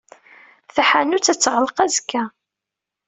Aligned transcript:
Taḥanut 0.75 1.31
ad 1.31 1.39
teɣleq 1.39 1.77
azekka. 1.85 2.23